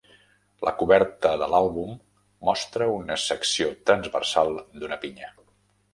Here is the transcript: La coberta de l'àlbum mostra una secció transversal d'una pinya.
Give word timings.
La 0.67 0.71
coberta 0.79 1.33
de 1.41 1.49
l'àlbum 1.51 1.93
mostra 2.49 2.87
una 2.95 3.19
secció 3.27 3.69
transversal 3.91 4.51
d'una 4.81 4.99
pinya. 5.05 5.35